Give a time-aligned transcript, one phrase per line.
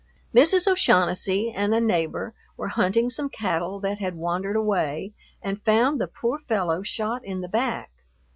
[0.33, 0.67] Mrs.
[0.67, 5.11] O'Shaughnessy and a neighbor were hunting some cattle that had wandered away
[5.43, 7.91] and found the poor fellow shot in the back.